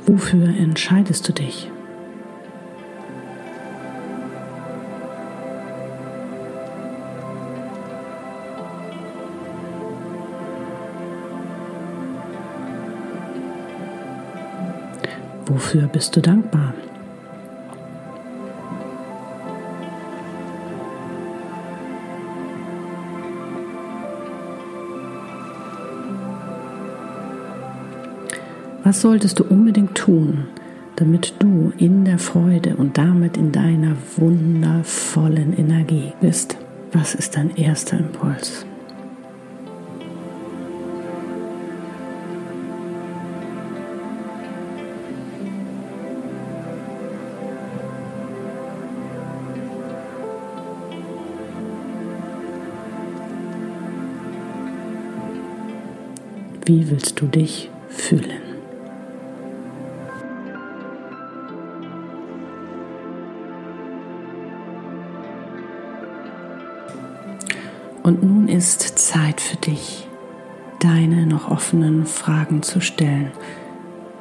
Wofür 0.10 0.48
entscheidest 0.48 1.28
du 1.28 1.34
dich? 1.34 1.70
Wofür 15.46 15.88
bist 15.88 16.16
du 16.16 16.22
dankbar? 16.22 16.74
Was 28.88 29.02
solltest 29.02 29.38
du 29.38 29.44
unbedingt 29.44 29.96
tun, 29.96 30.46
damit 30.96 31.34
du 31.40 31.74
in 31.78 32.06
der 32.06 32.18
Freude 32.18 32.78
und 32.78 32.98
damit 32.98 33.36
in 33.36 33.52
deiner 33.52 33.98
wundervollen 34.16 35.58
Energie 35.58 36.14
bist? 36.22 36.56
Was 36.94 37.14
ist 37.14 37.36
dein 37.36 37.54
erster 37.58 37.98
Impuls? 37.98 38.66
Wie 56.64 56.90
willst 56.90 57.20
du 57.20 57.26
dich 57.26 57.70
fühlen? 57.90 58.47
Und 68.08 68.24
nun 68.24 68.48
ist 68.48 68.98
Zeit 68.98 69.42
für 69.42 69.58
dich, 69.58 70.08
deine 70.80 71.26
noch 71.26 71.52
offenen 71.52 72.06
Fragen 72.06 72.64
zu 72.64 72.80
stellen. 72.80 73.34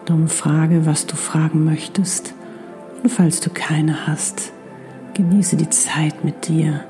Darum 0.07 0.27
frage, 0.27 0.87
was 0.87 1.07
du 1.07 1.15
fragen 1.15 1.65
möchtest. 1.65 2.35
Und 3.05 3.11
falls 3.11 3.39
du 3.39 3.49
keine 3.49 4.09
hast, 4.09 4.53
genieße 5.15 5.57
die 5.57 5.71
Zeit 5.71 6.25
mit 6.25 6.49
dir 6.49 6.85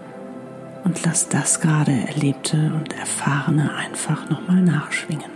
und 0.84 1.04
lass 1.04 1.28
das 1.28 1.60
gerade 1.60 1.92
Erlebte 1.92 2.72
und 2.74 2.94
Erfahrene 2.94 3.74
einfach 3.74 4.30
nochmal 4.30 4.62
nachschwingen. 4.62 5.35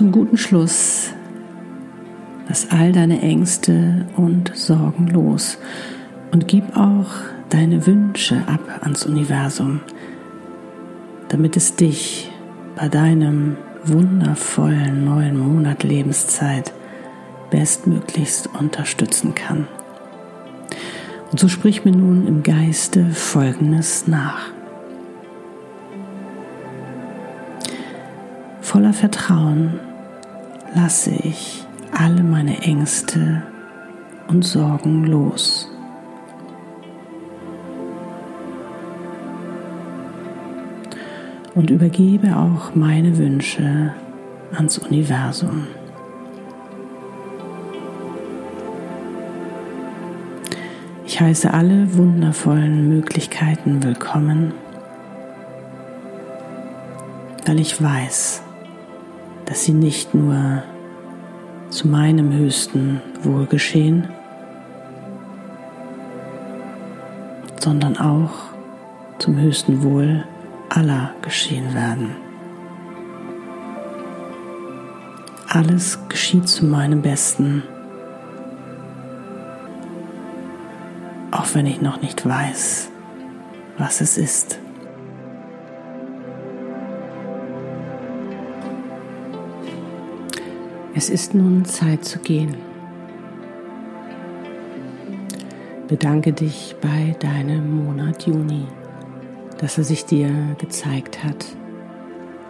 Zum 0.00 0.12
guten 0.12 0.38
Schluss 0.38 1.10
lass 2.48 2.70
all 2.70 2.90
deine 2.90 3.20
Ängste 3.20 4.06
und 4.16 4.50
Sorgen 4.54 5.08
los 5.08 5.58
und 6.30 6.48
gib 6.48 6.74
auch 6.74 7.10
deine 7.50 7.86
Wünsche 7.86 8.36
ab 8.46 8.60
ans 8.80 9.04
Universum, 9.04 9.80
damit 11.28 11.54
es 11.58 11.76
dich 11.76 12.32
bei 12.76 12.88
deinem 12.88 13.58
wundervollen 13.84 15.04
neuen 15.04 15.38
Monat 15.38 15.82
Lebenszeit 15.82 16.72
bestmöglichst 17.50 18.48
unterstützen 18.58 19.34
kann. 19.34 19.68
Und 21.30 21.38
so 21.38 21.48
sprich 21.48 21.84
mir 21.84 21.92
nun 21.92 22.26
im 22.26 22.42
Geiste 22.42 23.04
Folgendes 23.10 24.06
nach. 24.06 24.46
Voller 28.62 28.94
Vertrauen 28.94 29.78
lasse 30.74 31.10
ich 31.10 31.66
alle 31.92 32.22
meine 32.22 32.62
Ängste 32.62 33.42
und 34.28 34.44
Sorgen 34.44 35.04
los. 35.04 35.68
Und 41.54 41.70
übergebe 41.70 42.36
auch 42.36 42.74
meine 42.74 43.18
Wünsche 43.18 43.92
ans 44.52 44.78
Universum. 44.78 45.66
Ich 51.04 51.20
heiße 51.20 51.52
alle 51.52 51.96
wundervollen 51.96 52.88
Möglichkeiten 52.88 53.82
willkommen, 53.82 54.54
weil 57.44 57.58
ich 57.58 57.82
weiß, 57.82 58.42
dass 59.46 59.64
sie 59.64 59.72
nicht 59.72 60.14
nur 60.14 60.62
zu 61.70 61.88
meinem 61.88 62.32
höchsten 62.32 63.00
Wohl 63.22 63.46
geschehen, 63.46 64.08
sondern 67.60 67.96
auch 67.96 68.30
zum 69.18 69.36
höchsten 69.38 69.82
Wohl 69.82 70.24
aller 70.68 71.10
geschehen 71.22 71.74
werden. 71.74 72.16
Alles 75.48 75.98
geschieht 76.08 76.48
zu 76.48 76.64
meinem 76.64 77.02
Besten, 77.02 77.62
auch 81.32 81.46
wenn 81.54 81.66
ich 81.66 81.80
noch 81.80 82.00
nicht 82.00 82.26
weiß, 82.26 82.88
was 83.76 84.00
es 84.00 84.16
ist. 84.16 84.58
Es 90.92 91.08
ist 91.08 91.34
nun 91.34 91.64
Zeit 91.64 92.04
zu 92.04 92.18
gehen. 92.18 92.56
Bedanke 95.86 96.32
dich 96.32 96.74
bei 96.80 97.14
deinem 97.20 97.84
Monat 97.84 98.26
Juni, 98.26 98.66
dass 99.58 99.78
er 99.78 99.84
sich 99.84 100.04
dir 100.04 100.30
gezeigt 100.58 101.22
hat, 101.22 101.46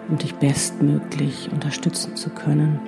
um 0.08 0.16
dich 0.16 0.34
bestmöglich 0.36 1.50
unterstützen 1.52 2.16
zu 2.16 2.30
können, 2.30 2.80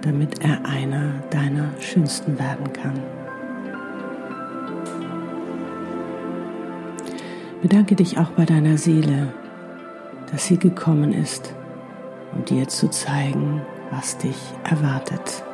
damit 0.00 0.44
er 0.44 0.66
einer 0.66 1.22
deiner 1.30 1.68
schönsten 1.78 2.36
werden 2.36 2.72
kann. 2.72 3.00
Bedanke 7.62 7.94
dich 7.94 8.18
auch 8.18 8.30
bei 8.30 8.44
deiner 8.44 8.76
Seele, 8.76 9.28
dass 10.32 10.46
sie 10.46 10.58
gekommen 10.58 11.12
ist, 11.12 11.54
um 12.34 12.44
dir 12.44 12.66
zu 12.66 12.90
zeigen, 12.90 13.62
was 13.92 14.16
dich 14.16 14.38
erwartet. 14.64 15.44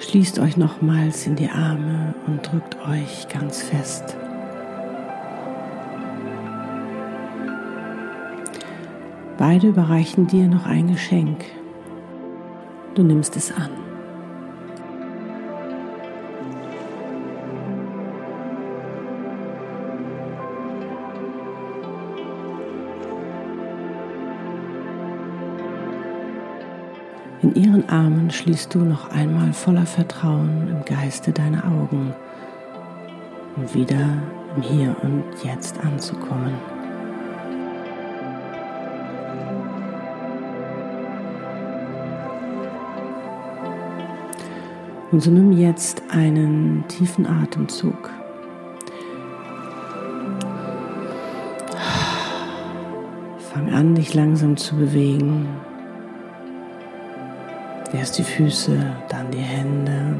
Schließt 0.00 0.40
euch 0.40 0.56
nochmals 0.56 1.26
in 1.26 1.36
die 1.36 1.48
Arme 1.48 2.14
und 2.26 2.50
drückt 2.50 2.76
euch 2.88 3.28
ganz 3.28 3.62
fest. 3.62 4.16
Beide 9.38 9.68
überreichen 9.68 10.26
dir 10.26 10.48
noch 10.48 10.66
ein 10.66 10.88
Geschenk. 10.88 11.44
Du 12.94 13.04
nimmst 13.04 13.36
es 13.36 13.52
an. 13.52 13.89
In 27.42 27.54
ihren 27.54 27.88
Armen 27.88 28.30
schließt 28.30 28.74
du 28.74 28.80
noch 28.80 29.10
einmal 29.10 29.54
voller 29.54 29.86
Vertrauen 29.86 30.68
im 30.68 30.84
Geiste 30.84 31.32
deine 31.32 31.64
Augen, 31.64 32.12
um 33.56 33.74
wieder 33.74 34.08
im 34.56 34.62
Hier 34.62 34.94
und 35.02 35.24
Jetzt 35.42 35.80
anzukommen. 35.80 36.52
Und 45.10 45.22
so 45.22 45.30
nimm 45.30 45.52
jetzt 45.52 46.02
einen 46.10 46.84
tiefen 46.88 47.26
Atemzug. 47.26 48.10
Fang 53.52 53.72
an, 53.72 53.94
dich 53.94 54.12
langsam 54.12 54.58
zu 54.58 54.76
bewegen. 54.76 55.48
Erst 57.92 58.18
die 58.18 58.24
Füße, 58.24 58.78
dann 59.08 59.30
die 59.30 59.38
Hände. 59.38 60.14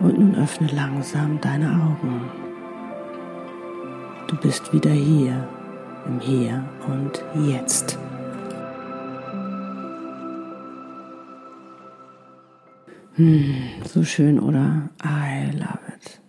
Und 0.00 0.18
nun 0.18 0.36
öffne 0.36 0.68
langsam 0.68 1.40
deine 1.40 1.70
Augen. 1.70 2.30
Du 4.28 4.36
bist 4.36 4.72
wieder 4.72 4.90
hier, 4.90 5.48
im 6.06 6.20
Hier 6.20 6.64
und 6.86 7.24
Jetzt. 7.48 7.98
Hm, 13.14 13.54
so 13.84 14.04
schön, 14.04 14.38
oder? 14.38 14.90
I 15.02 15.50
love 15.56 15.80
it. 15.88 16.20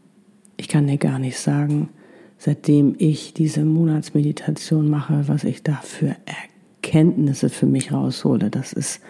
Ich 0.56 0.68
kann 0.68 0.88
dir 0.88 0.98
gar 0.98 1.20
nicht 1.20 1.38
sagen, 1.38 1.90
seitdem 2.38 2.96
ich 2.98 3.34
diese 3.34 3.66
Monatsmeditation 3.66 4.90
mache, 4.90 5.28
was 5.28 5.44
ich 5.44 5.64
da 5.64 5.76
für 5.84 6.16
Erkenntnisse 6.88 7.50
für 7.50 7.66
mich 7.66 7.92
raushole. 7.92 8.50
Das 8.50 8.72
ist 8.72 9.02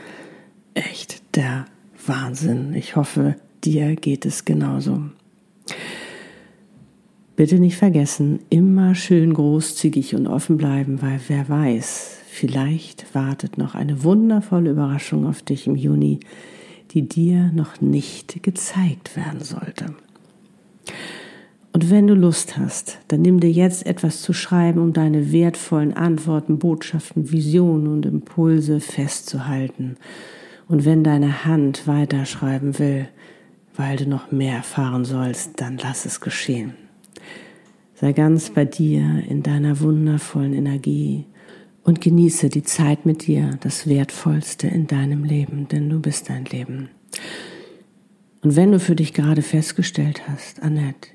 echt 0.73 1.35
der 1.35 1.65
Wahnsinn. 2.05 2.73
Ich 2.73 2.95
hoffe, 2.95 3.35
dir 3.63 3.95
geht 3.95 4.25
es 4.25 4.45
genauso. 4.45 5.01
Bitte 7.35 7.59
nicht 7.59 7.77
vergessen, 7.77 8.39
immer 8.49 8.95
schön 8.95 9.33
großzügig 9.33 10.15
und 10.15 10.25
offen 10.25 10.57
bleiben, 10.57 11.03
weil 11.03 11.19
wer 11.27 11.47
weiß, 11.47 12.17
vielleicht 12.27 13.13
wartet 13.13 13.59
noch 13.59 13.75
eine 13.75 14.03
wundervolle 14.03 14.71
Überraschung 14.71 15.27
auf 15.27 15.43
dich 15.43 15.67
im 15.67 15.75
Juni 15.75 16.19
die 16.91 17.07
dir 17.07 17.51
noch 17.53 17.81
nicht 17.81 18.41
gezeigt 18.43 19.15
werden 19.15 19.43
sollte. 19.43 19.93
Und 21.77 21.91
wenn 21.91 22.07
du 22.07 22.15
Lust 22.15 22.57
hast, 22.57 22.97
dann 23.07 23.21
nimm 23.21 23.39
dir 23.39 23.51
jetzt 23.51 23.85
etwas 23.85 24.23
zu 24.23 24.33
schreiben, 24.33 24.81
um 24.81 24.93
deine 24.93 25.31
wertvollen 25.31 25.93
Antworten, 25.93 26.57
Botschaften, 26.57 27.31
Visionen 27.31 27.85
und 27.85 28.07
Impulse 28.07 28.79
festzuhalten. 28.79 29.95
Und 30.67 30.85
wenn 30.85 31.03
deine 31.03 31.45
Hand 31.45 31.85
weiterschreiben 31.85 32.79
will, 32.79 33.07
weil 33.75 33.95
du 33.95 34.09
noch 34.09 34.31
mehr 34.31 34.55
erfahren 34.55 35.05
sollst, 35.05 35.61
dann 35.61 35.77
lass 35.77 36.05
es 36.05 36.19
geschehen. 36.19 36.73
Sei 37.93 38.11
ganz 38.11 38.49
bei 38.49 38.65
dir 38.65 39.21
in 39.29 39.43
deiner 39.43 39.79
wundervollen 39.79 40.53
Energie 40.53 41.25
und 41.83 42.01
genieße 42.01 42.49
die 42.49 42.63
Zeit 42.63 43.05
mit 43.05 43.27
dir, 43.27 43.51
das 43.61 43.85
Wertvollste 43.85 44.65
in 44.65 44.87
deinem 44.87 45.23
Leben, 45.23 45.67
denn 45.67 45.91
du 45.91 45.99
bist 45.99 46.27
dein 46.31 46.45
Leben. 46.45 46.89
Und 48.41 48.55
wenn 48.55 48.71
du 48.71 48.79
für 48.79 48.95
dich 48.95 49.13
gerade 49.13 49.43
festgestellt 49.43 50.27
hast, 50.27 50.63
Annette, 50.63 51.09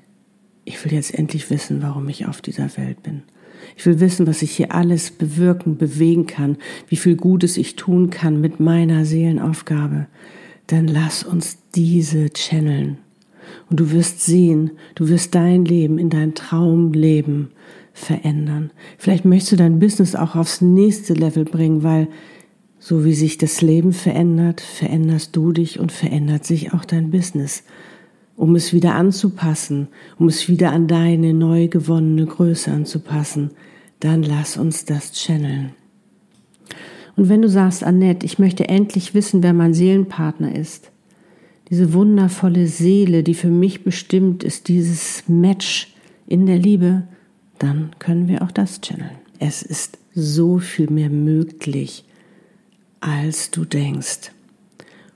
ich 0.65 0.83
will 0.83 0.93
jetzt 0.93 1.13
endlich 1.13 1.49
wissen, 1.49 1.81
warum 1.81 2.07
ich 2.09 2.27
auf 2.27 2.41
dieser 2.41 2.75
Welt 2.77 3.03
bin. 3.03 3.23
Ich 3.75 3.85
will 3.85 3.99
wissen, 3.99 4.27
was 4.27 4.41
ich 4.41 4.51
hier 4.51 4.73
alles 4.73 5.11
bewirken, 5.11 5.77
bewegen 5.77 6.27
kann, 6.27 6.57
wie 6.87 6.95
viel 6.95 7.15
Gutes 7.15 7.57
ich 7.57 7.75
tun 7.75 8.09
kann 8.09 8.41
mit 8.41 8.59
meiner 8.59 9.05
Seelenaufgabe. 9.05 10.07
Dann 10.67 10.87
lass 10.87 11.23
uns 11.23 11.57
diese 11.75 12.29
channeln. 12.29 12.97
Und 13.69 13.79
du 13.79 13.91
wirst 13.91 14.21
sehen, 14.21 14.71
du 14.95 15.09
wirst 15.09 15.35
dein 15.35 15.65
Leben 15.65 15.97
in 15.97 16.09
dein 16.09 16.33
Traumleben 16.33 17.49
verändern. 17.93 18.71
Vielleicht 18.97 19.25
möchtest 19.25 19.53
du 19.53 19.55
dein 19.57 19.79
Business 19.79 20.15
auch 20.15 20.35
aufs 20.35 20.61
nächste 20.61 21.13
Level 21.13 21.45
bringen, 21.45 21.83
weil 21.83 22.07
so 22.79 23.05
wie 23.05 23.13
sich 23.13 23.37
das 23.37 23.61
Leben 23.61 23.93
verändert, 23.93 24.59
veränderst 24.59 25.35
du 25.35 25.53
dich 25.53 25.79
und 25.79 25.91
verändert 25.91 26.45
sich 26.45 26.73
auch 26.73 26.83
dein 26.83 27.11
Business, 27.11 27.63
um 28.35 28.55
es 28.55 28.73
wieder 28.73 28.95
anzupassen, 28.95 29.87
um 30.17 30.27
es 30.27 30.47
wieder 30.47 30.71
an 30.71 30.87
deine 30.87 31.33
neu 31.33 31.67
gewonnene 31.67 32.25
Größe 32.25 32.71
anzupassen. 32.71 33.51
Dann 33.99 34.23
lass 34.23 34.57
uns 34.57 34.85
das 34.85 35.13
channeln. 35.13 35.71
Und 37.15 37.29
wenn 37.29 37.41
du 37.41 37.49
sagst, 37.49 37.83
Annette, 37.83 38.25
ich 38.25 38.39
möchte 38.39 38.67
endlich 38.67 39.13
wissen, 39.13 39.43
wer 39.43 39.53
mein 39.53 39.73
Seelenpartner 39.73 40.55
ist, 40.55 40.91
diese 41.69 41.93
wundervolle 41.93 42.67
Seele, 42.67 43.23
die 43.23 43.35
für 43.35 43.49
mich 43.49 43.83
bestimmt 43.83 44.43
ist, 44.43 44.67
dieses 44.67 45.23
Match 45.27 45.93
in 46.27 46.45
der 46.45 46.57
Liebe, 46.57 47.03
dann 47.59 47.91
können 47.99 48.27
wir 48.27 48.41
auch 48.41 48.51
das 48.51 48.81
channeln. 48.81 49.15
Es 49.39 49.61
ist 49.61 49.97
so 50.13 50.59
viel 50.59 50.89
mehr 50.89 51.09
möglich, 51.09 52.05
als 52.99 53.51
du 53.51 53.65
denkst. 53.65 54.32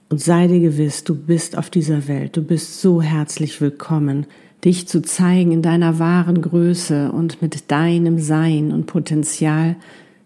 Und 0.10 0.22
sei 0.22 0.48
dir 0.48 0.62
gewiss, 0.62 1.04
du 1.04 1.16
bist 1.16 1.58
auf 1.58 1.70
dieser 1.70 2.08
Welt, 2.08 2.38
du 2.38 2.42
bist 2.42 2.80
so 2.82 3.02
herzlich 3.02 3.60
willkommen, 3.60 4.26
dich 4.64 4.88
zu 4.88 5.02
zeigen 5.02 5.52
in 5.52 5.62
deiner 5.62 6.00
wahren 6.00 6.42
Größe 6.42 7.12
und 7.12 7.42
mit 7.42 7.70
deinem 7.72 8.18
Sein 8.18 8.72
und 8.72 8.86
Potenzial 8.86 9.76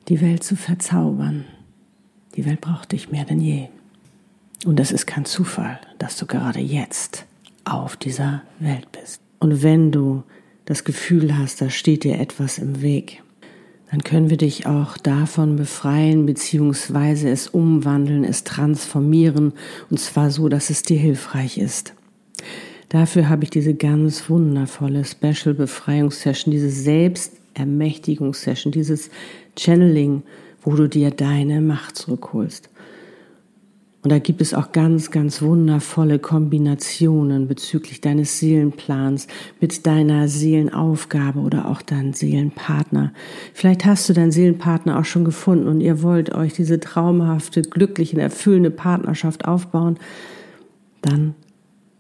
die 0.08 0.22
Welt 0.22 0.44
zu 0.44 0.56
verzaubern. 0.56 1.46
Die 2.36 2.46
Welt 2.46 2.62
braucht 2.62 2.92
dich 2.92 3.12
mehr 3.12 3.26
denn 3.26 3.42
je. 3.42 3.68
Und 4.66 4.80
es 4.80 4.92
ist 4.92 5.08
kein 5.08 5.26
Zufall, 5.26 5.80
dass 5.98 6.16
du 6.18 6.28
gerade 6.28 6.60
jetzt 6.60 7.26
auf 7.66 7.98
dieser 7.98 8.44
Welt 8.60 8.92
bist. 8.92 9.20
Und 9.40 9.64
wenn 9.64 9.92
du 9.92 10.24
das 10.66 10.84
Gefühl 10.84 11.36
hast, 11.38 11.60
da 11.60 11.72
steht 11.72 12.04
dir 12.04 12.20
etwas 12.20 12.60
im 12.60 12.82
Weg, 12.84 13.24
dann 13.92 14.04
können 14.04 14.30
wir 14.30 14.38
dich 14.38 14.68
auch 14.68 14.98
davon 14.98 15.58
befreien, 15.58 16.26
beziehungsweise 16.26 17.30
es 17.30 17.50
umwandeln, 17.50 18.24
es 18.24 18.46
transformieren, 18.46 19.52
und 19.90 20.00
zwar 20.00 20.32
so, 20.32 20.48
dass 20.48 20.70
es 20.70 20.82
dir 20.82 20.98
hilfreich 20.98 21.58
ist. 21.58 21.94
Dafür 22.88 23.28
habe 23.28 23.44
ich 23.44 23.50
diese 23.50 23.74
ganz 23.74 24.30
wundervolle 24.30 25.04
Special 25.04 25.54
Befreiungssession, 25.54 26.52
diese 26.52 26.70
Selbstermächtigungssession, 26.70 28.72
dieses 28.72 29.10
Channeling, 29.58 30.24
wo 30.62 30.76
du 30.76 30.88
dir 30.88 31.12
deine 31.12 31.60
Macht 31.60 31.98
zurückholst. 31.98 32.70
Und 34.04 34.12
da 34.12 34.18
gibt 34.18 34.42
es 34.42 34.56
auch 34.56 34.72
ganz, 34.72 35.12
ganz 35.12 35.44
wundervolle 35.44 36.18
Kombinationen 36.18 37.48
bezüglich 37.48 38.02
deines 38.02 38.40
Seelenplans 38.40 39.28
mit 39.60 39.86
deiner 39.86 40.28
Seelenaufgabe 40.28 41.40
oder 41.40 41.68
auch 41.70 41.84
deinem 41.84 42.14
Seelenpartner. 42.14 43.14
Vielleicht 43.54 43.86
hast 43.86 44.10
du 44.10 44.14
deinen 44.14 44.32
Seelenpartner 44.32 45.00
auch 45.00 45.06
schon 45.06 45.24
gefunden 45.24 45.68
und 45.68 45.82
ihr 45.82 46.02
wollt 46.02 46.34
euch 46.34 46.54
diese 46.54 46.80
traumhafte, 46.80 47.62
glückliche, 47.62 48.20
erfüllende 48.20 48.72
Partnerschaft 48.72 49.46
aufbauen. 49.46 50.00
Dann 51.04 51.36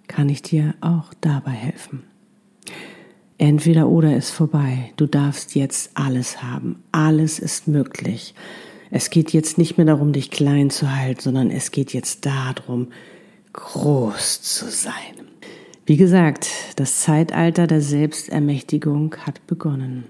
kann 0.07 0.27
ich 0.29 0.41
dir 0.41 0.73
auch 0.81 1.13
dabei 1.21 1.51
helfen. 1.51 2.03
Entweder 3.37 3.89
oder 3.89 4.15
ist 4.15 4.31
vorbei. 4.31 4.91
Du 4.97 5.05
darfst 5.05 5.55
jetzt 5.55 5.91
alles 5.95 6.43
haben. 6.43 6.83
Alles 6.91 7.39
ist 7.39 7.67
möglich. 7.67 8.35
Es 8.91 9.10
geht 9.10 9.32
jetzt 9.32 9.58
nicht 9.58 9.77
mehr 9.77 9.88
darum, 9.88 10.12
dich 10.12 10.30
klein 10.30 10.69
zu 10.69 10.93
halten, 10.95 11.21
sondern 11.21 11.49
es 11.49 11.71
geht 11.71 11.93
jetzt 11.93 12.25
darum, 12.25 12.89
groß 13.54 14.41
zu 14.41 14.69
sein. 14.69 14.93
Wie 15.86 15.97
gesagt, 15.97 16.49
das 16.75 17.01
Zeitalter 17.01 17.67
der 17.67 17.82
Selbstermächtigung 17.82 19.15
hat 19.25 19.47
begonnen. 19.47 20.04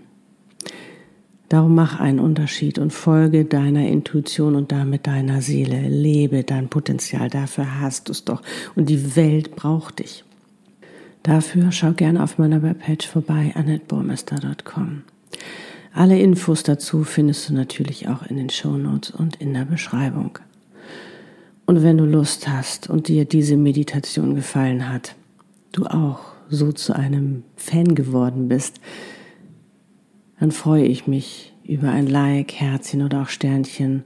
Darum 1.47 1.75
mach 1.75 1.99
einen 1.99 2.19
Unterschied 2.19 2.79
und 2.79 2.93
folge 2.93 3.45
deiner 3.45 3.87
Intuition 3.87 4.55
und 4.55 4.71
damit 4.71 5.05
deiner 5.05 5.41
Seele. 5.41 5.87
Lebe 5.89 6.43
dein 6.43 6.69
Potenzial, 6.69 7.29
dafür 7.29 7.81
hast 7.81 8.07
du 8.07 8.13
es 8.13 8.23
doch. 8.23 8.41
Und 8.75 8.89
die 8.89 9.15
Welt 9.15 9.55
braucht 9.55 9.99
dich. 9.99 10.23
Dafür 11.23 11.71
schau 11.71 11.91
gerne 11.91 12.23
auf 12.23 12.37
meiner 12.37 12.63
Webpage 12.63 13.05
vorbei, 13.05 13.51
annettebormester.com. 13.53 15.03
Alle 15.93 16.19
Infos 16.19 16.63
dazu 16.63 17.03
findest 17.03 17.49
du 17.49 17.53
natürlich 17.53 18.07
auch 18.07 18.23
in 18.23 18.37
den 18.37 18.49
Show 18.49 18.77
Notes 18.77 19.11
und 19.11 19.35
in 19.37 19.53
der 19.53 19.65
Beschreibung. 19.65 20.39
Und 21.65 21.83
wenn 21.83 21.97
du 21.97 22.05
Lust 22.05 22.47
hast 22.47 22.89
und 22.89 23.07
dir 23.07 23.25
diese 23.25 23.57
Meditation 23.57 24.35
gefallen 24.35 24.89
hat, 24.89 25.15
du 25.73 25.85
auch 25.85 26.19
so 26.49 26.71
zu 26.71 26.93
einem 26.95 27.43
Fan 27.55 27.95
geworden 27.95 28.47
bist, 28.47 28.79
dann 30.39 30.51
freue 30.51 30.85
ich 30.85 31.07
mich 31.07 31.53
über 31.63 31.91
ein 31.91 32.07
Like, 32.07 32.53
Herzchen 32.53 33.03
oder 33.03 33.21
auch 33.21 33.29
Sternchen 33.29 34.03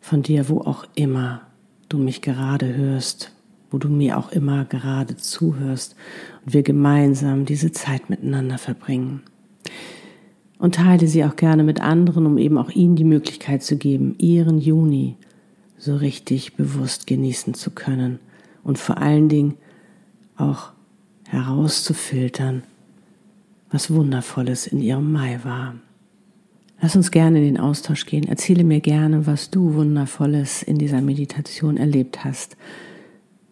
von 0.00 0.22
dir, 0.22 0.48
wo 0.48 0.60
auch 0.60 0.84
immer 0.94 1.42
du 1.88 1.98
mich 1.98 2.22
gerade 2.22 2.74
hörst, 2.74 3.32
wo 3.70 3.78
du 3.78 3.88
mir 3.88 4.16
auch 4.16 4.32
immer 4.32 4.64
gerade 4.64 5.16
zuhörst 5.16 5.96
und 6.44 6.54
wir 6.54 6.62
gemeinsam 6.62 7.44
diese 7.44 7.72
Zeit 7.72 8.10
miteinander 8.10 8.58
verbringen. 8.58 9.22
Und 10.60 10.76
teile 10.76 11.08
sie 11.08 11.24
auch 11.24 11.36
gerne 11.36 11.64
mit 11.64 11.80
anderen, 11.80 12.26
um 12.26 12.36
eben 12.36 12.58
auch 12.58 12.70
ihnen 12.70 12.94
die 12.94 13.04
Möglichkeit 13.04 13.62
zu 13.62 13.78
geben, 13.78 14.14
ihren 14.18 14.58
Juni 14.58 15.16
so 15.78 15.96
richtig 15.96 16.54
bewusst 16.54 17.06
genießen 17.06 17.54
zu 17.54 17.70
können 17.70 18.18
und 18.62 18.78
vor 18.78 18.98
allen 18.98 19.30
Dingen 19.30 19.54
auch 20.36 20.72
herauszufiltern, 21.26 22.62
was 23.70 23.90
Wundervolles 23.90 24.66
in 24.66 24.82
ihrem 24.82 25.10
Mai 25.10 25.40
war. 25.44 25.76
Lass 26.82 26.94
uns 26.94 27.10
gerne 27.10 27.38
in 27.38 27.44
den 27.44 27.60
Austausch 27.60 28.04
gehen. 28.04 28.28
Erzähle 28.28 28.64
mir 28.64 28.80
gerne, 28.80 29.26
was 29.26 29.50
du 29.50 29.74
Wundervolles 29.74 30.62
in 30.62 30.76
dieser 30.76 31.00
Meditation 31.00 31.78
erlebt 31.78 32.24
hast. 32.24 32.58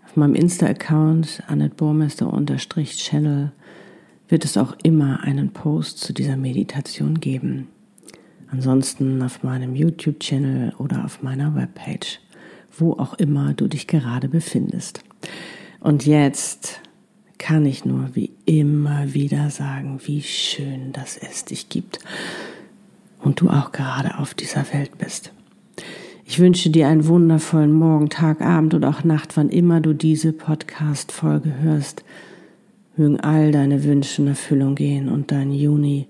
Auf 0.04 0.16
meinem 0.16 0.34
Insta-Account 0.34 1.42
annetburmester-channel 1.46 3.52
wird 4.28 4.44
es 4.44 4.56
auch 4.56 4.76
immer 4.82 5.24
einen 5.24 5.50
Post 5.50 5.98
zu 5.98 6.12
dieser 6.12 6.36
Meditation 6.36 7.20
geben. 7.20 7.68
Ansonsten 8.50 9.22
auf 9.22 9.42
meinem 9.42 9.74
YouTube-Channel 9.74 10.74
oder 10.78 11.04
auf 11.04 11.22
meiner 11.22 11.54
Webpage, 11.54 12.20
wo 12.76 12.92
auch 12.92 13.14
immer 13.14 13.54
du 13.54 13.68
dich 13.68 13.86
gerade 13.86 14.28
befindest. 14.28 15.02
Und 15.80 16.06
jetzt 16.06 16.80
kann 17.38 17.66
ich 17.66 17.84
nur 17.84 18.14
wie 18.14 18.32
immer 18.46 19.14
wieder 19.14 19.50
sagen, 19.50 20.00
wie 20.04 20.22
schön, 20.22 20.92
dass 20.92 21.16
es 21.16 21.44
dich 21.44 21.68
gibt 21.68 22.00
und 23.20 23.40
du 23.40 23.48
auch 23.48 23.72
gerade 23.72 24.18
auf 24.18 24.34
dieser 24.34 24.72
Welt 24.72 24.98
bist. 24.98 25.32
Ich 26.24 26.38
wünsche 26.38 26.68
dir 26.70 26.88
einen 26.88 27.06
wundervollen 27.06 27.72
Morgen, 27.72 28.10
Tag, 28.10 28.42
Abend 28.42 28.74
oder 28.74 28.90
auch 28.90 29.04
Nacht, 29.04 29.36
wann 29.36 29.48
immer 29.48 29.80
du 29.80 29.94
diese 29.94 30.32
Podcast-Folge 30.32 31.54
hörst. 31.60 32.04
Mögen 32.98 33.20
all 33.20 33.52
deine 33.52 33.84
Wünsche 33.84 34.22
in 34.22 34.28
Erfüllung 34.28 34.74
gehen 34.74 35.08
und 35.08 35.30
dein 35.30 35.52
Juni 35.52 36.08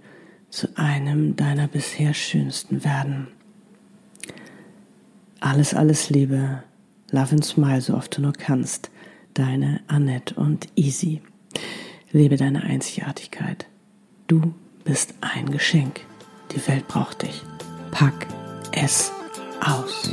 zu 0.50 0.68
einem 0.76 1.36
deiner 1.36 1.68
bisher 1.68 2.14
schönsten 2.14 2.82
werden. 2.82 3.28
Alles, 5.40 5.74
alles 5.74 6.10
Liebe. 6.10 6.62
Love 7.10 7.32
and 7.32 7.44
smile, 7.44 7.80
so 7.80 7.94
oft 7.94 8.16
du 8.16 8.22
nur 8.22 8.32
kannst 8.32 8.90
deine 9.34 9.80
Annette 9.86 10.34
und 10.34 10.68
Easy. 10.74 11.22
Lebe 12.10 12.36
deine 12.36 12.64
Einzigartigkeit. 12.64 13.66
Du 14.26 14.54
bist 14.84 15.14
ein 15.20 15.50
Geschenk. 15.50 16.00
Die 16.52 16.66
Welt 16.66 16.88
braucht 16.88 17.22
dich. 17.22 17.42
Pack 17.90 18.26
es 18.72 19.12
aus. 19.60 20.10